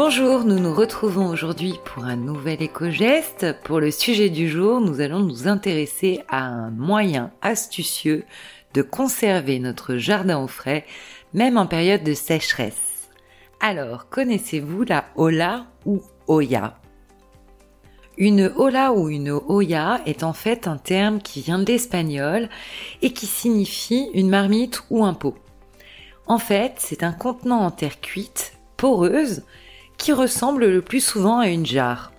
[0.00, 3.56] Bonjour, nous nous retrouvons aujourd'hui pour un nouvel éco-geste.
[3.64, 8.24] Pour le sujet du jour, nous allons nous intéresser à un moyen astucieux
[8.74, 10.86] de conserver notre jardin au frais,
[11.34, 13.08] même en période de sécheresse.
[13.58, 16.78] Alors, connaissez-vous la hola ou Oya?
[18.18, 22.48] Une hola ou une Oya est en fait un terme qui vient de l'espagnol
[23.02, 25.34] et qui signifie une marmite ou un pot.
[26.28, 29.42] En fait, c'est un contenant en terre cuite, poreuse,
[29.98, 32.12] qui ressemble le plus souvent à une jarre.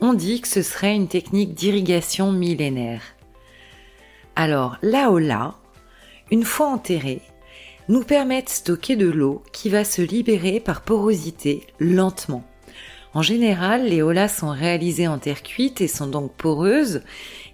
[0.00, 3.02] On dit que ce serait une technique d'irrigation millénaire.
[4.36, 5.54] Alors, là,
[6.30, 7.22] une fois enterrée,
[7.88, 12.44] nous permet de stocker de l'eau qui va se libérer par porosité lentement.
[13.12, 17.02] En général, les holas sont réalisés en terre cuite et sont donc poreuses,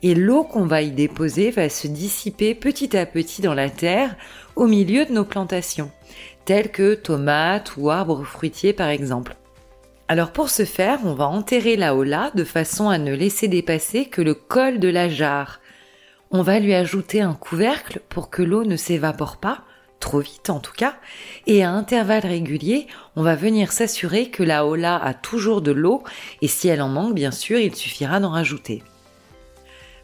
[0.03, 4.17] et l'eau qu'on va y déposer va se dissiper petit à petit dans la terre
[4.57, 5.91] au milieu de nos plantations,
[6.47, 9.37] telles que tomates ou arbres fruitiers par exemple.
[10.11, 14.07] Alors pour ce faire, on va enterrer la hola de façon à ne laisser dépasser
[14.07, 15.61] que le col de la jarre.
[16.33, 19.63] On va lui ajouter un couvercle pour que l'eau ne s'évapore pas,
[20.01, 20.97] trop vite en tout cas,
[21.47, 26.03] et à intervalles réguliers, on va venir s'assurer que la hola a toujours de l'eau,
[26.43, 28.83] et si elle en manque, bien sûr, il suffira d'en rajouter.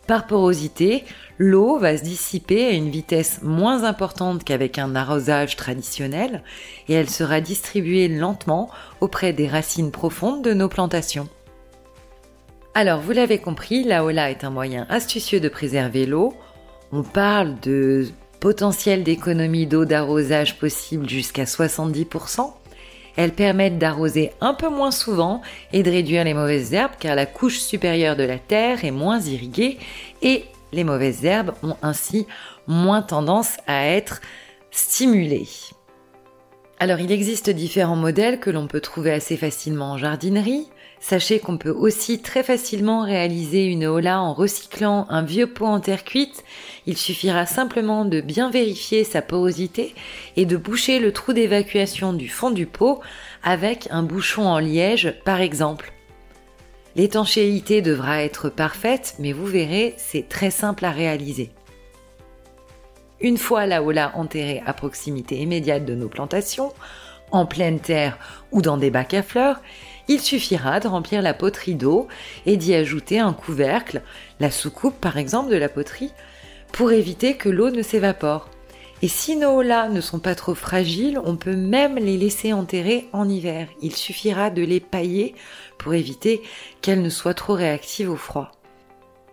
[0.07, 1.05] Par porosité,
[1.39, 6.43] l'eau va se dissiper à une vitesse moins importante qu'avec un arrosage traditionnel
[6.89, 11.29] et elle sera distribuée lentement auprès des racines profondes de nos plantations.
[12.75, 16.35] Alors, vous l'avez compris, la Ola est un moyen astucieux de préserver l'eau.
[16.93, 18.07] On parle de
[18.39, 22.53] potentiel d'économie d'eau d'arrosage possible jusqu'à 70%.
[23.17, 27.27] Elles permettent d'arroser un peu moins souvent et de réduire les mauvaises herbes car la
[27.27, 29.79] couche supérieure de la terre est moins irriguée
[30.23, 32.27] et les mauvaises herbes ont ainsi
[32.67, 34.21] moins tendance à être
[34.71, 35.49] stimulées.
[36.79, 40.69] Alors il existe différents modèles que l'on peut trouver assez facilement en jardinerie.
[41.01, 45.79] Sachez qu'on peut aussi très facilement réaliser une hola en recyclant un vieux pot en
[45.79, 46.43] terre cuite.
[46.87, 49.95] Il suffira simplement de bien vérifier sa porosité
[50.37, 53.01] et de boucher le trou d'évacuation du fond du pot
[53.43, 55.93] avec un bouchon en liège par exemple.
[56.97, 61.51] L'étanchéité devra être parfaite, mais vous verrez, c'est très simple à réaliser.
[63.21, 66.73] Une fois la hola enterrée à proximité immédiate de nos plantations,
[67.31, 68.19] en pleine terre
[68.53, 69.61] ou dans des bacs à fleurs,
[70.09, 72.07] il suffira de remplir la poterie d'eau
[72.47, 74.03] et d'y ajouter un couvercle,
[74.39, 76.13] la soucoupe par exemple de la poterie,
[76.73, 78.49] pour éviter que l'eau ne s'évapore.
[79.03, 83.09] Et si nos holas ne sont pas trop fragiles, on peut même les laisser enterrer
[83.13, 83.69] en hiver.
[83.83, 85.35] Il suffira de les pailler
[85.79, 86.41] pour éviter
[86.81, 88.53] qu'elles ne soient trop réactives au froid.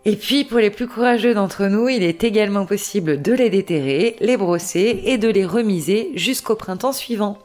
[0.05, 4.17] Et puis pour les plus courageux d'entre nous, il est également possible de les déterrer,
[4.19, 7.37] les brosser et de les remiser jusqu'au printemps suivant.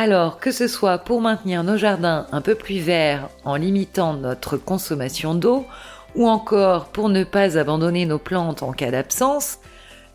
[0.00, 4.56] Alors que ce soit pour maintenir nos jardins un peu plus verts en limitant notre
[4.56, 5.66] consommation d'eau,
[6.14, 9.58] ou encore pour ne pas abandonner nos plantes en cas d'absence,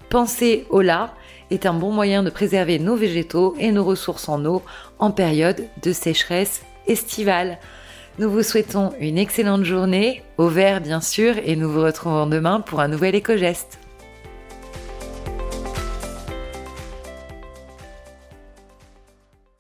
[0.09, 1.13] penser au là
[1.51, 4.63] est un bon moyen de préserver nos végétaux et nos ressources en eau
[4.99, 7.59] en période de sécheresse estivale.
[8.19, 12.61] Nous vous souhaitons une excellente journée, au vert bien sûr, et nous vous retrouvons demain
[12.61, 13.79] pour un nouvel éco-geste.